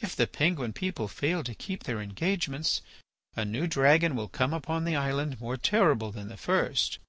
If 0.00 0.14
the 0.14 0.28
Penguin 0.28 0.72
people 0.72 1.08
fail 1.08 1.42
to 1.42 1.52
keep 1.52 1.82
their 1.82 2.00
engagements 2.00 2.82
a 3.34 3.44
new 3.44 3.66
dragon 3.66 4.14
will 4.14 4.28
come 4.28 4.54
upon 4.54 4.84
the 4.84 4.94
island 4.94 5.40
more 5.40 5.56
terrible 5.56 6.12
than 6.12 6.28
the 6.28 6.36
first. 6.36 7.00